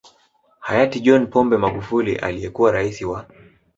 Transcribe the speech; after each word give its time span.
Hayati 0.59 0.99
John 0.99 1.27
Pombe 1.27 1.57
Magufuli 1.57 2.15
aliyekuwa 2.15 2.71
Rais 2.71 3.01
wa 3.01 3.25